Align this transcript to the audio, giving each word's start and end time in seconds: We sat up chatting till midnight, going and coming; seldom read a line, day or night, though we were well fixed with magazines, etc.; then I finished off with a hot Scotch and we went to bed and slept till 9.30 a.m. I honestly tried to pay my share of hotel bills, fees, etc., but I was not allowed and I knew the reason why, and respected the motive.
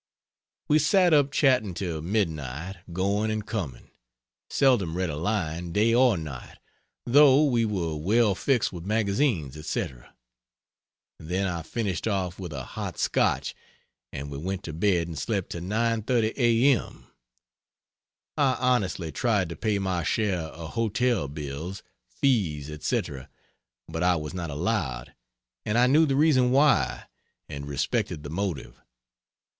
We 0.67 0.79
sat 0.79 1.13
up 1.13 1.31
chatting 1.31 1.75
till 1.75 2.01
midnight, 2.01 2.77
going 2.91 3.29
and 3.29 3.45
coming; 3.45 3.91
seldom 4.49 4.97
read 4.97 5.11
a 5.11 5.15
line, 5.15 5.71
day 5.73 5.93
or 5.93 6.17
night, 6.17 6.57
though 7.05 7.43
we 7.45 7.65
were 7.65 7.95
well 7.95 8.33
fixed 8.33 8.73
with 8.73 8.83
magazines, 8.83 9.55
etc.; 9.55 10.15
then 11.19 11.45
I 11.47 11.61
finished 11.61 12.07
off 12.07 12.39
with 12.39 12.51
a 12.51 12.63
hot 12.63 12.97
Scotch 12.97 13.53
and 14.11 14.31
we 14.31 14.39
went 14.39 14.63
to 14.63 14.73
bed 14.73 15.07
and 15.07 15.15
slept 15.19 15.51
till 15.51 15.61
9.30 15.61 16.33
a.m. 16.35 17.05
I 18.35 18.55
honestly 18.59 19.11
tried 19.11 19.49
to 19.49 19.55
pay 19.55 19.77
my 19.77 20.01
share 20.01 20.39
of 20.45 20.71
hotel 20.71 21.27
bills, 21.27 21.83
fees, 22.07 22.71
etc., 22.71 23.29
but 23.87 24.01
I 24.01 24.15
was 24.15 24.33
not 24.33 24.49
allowed 24.49 25.13
and 25.63 25.77
I 25.77 25.85
knew 25.85 26.07
the 26.07 26.15
reason 26.15 26.49
why, 26.49 27.03
and 27.47 27.67
respected 27.67 28.23
the 28.23 28.31
motive. 28.31 28.81